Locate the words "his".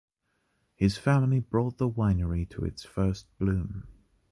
0.73-0.97